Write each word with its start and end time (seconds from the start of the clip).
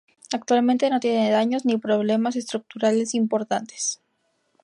Actualmente 0.33 0.89
no 0.89 0.99
tiene 0.99 1.29
daños 1.29 1.63
ni 1.63 1.77
problemas 1.77 2.35
estructurales 2.35 3.13
importantes. 3.13 4.01